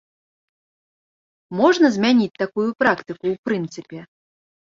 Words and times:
Можна 1.59 1.87
змяніць 1.97 2.39
такую 2.43 2.67
практыку 2.81 3.23
ў 3.35 3.41
прынцыпе? 3.51 3.99